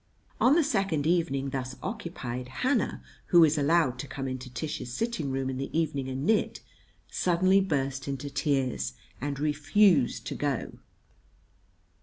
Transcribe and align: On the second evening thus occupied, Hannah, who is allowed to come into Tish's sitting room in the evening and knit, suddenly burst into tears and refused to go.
On 0.39 0.55
the 0.55 0.63
second 0.63 1.05
evening 1.05 1.51
thus 1.51 1.75
occupied, 1.83 2.47
Hannah, 2.47 3.03
who 3.27 3.43
is 3.43 3.55
allowed 3.55 3.99
to 3.99 4.07
come 4.07 4.27
into 4.27 4.49
Tish's 4.51 4.91
sitting 4.91 5.29
room 5.29 5.47
in 5.47 5.57
the 5.59 5.69
evening 5.79 6.09
and 6.09 6.25
knit, 6.25 6.59
suddenly 7.11 7.61
burst 7.61 8.07
into 8.07 8.31
tears 8.31 8.93
and 9.21 9.39
refused 9.39 10.25
to 10.25 10.33
go. 10.33 10.79